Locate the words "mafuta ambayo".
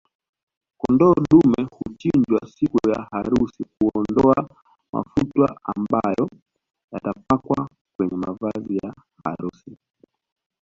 4.93-6.29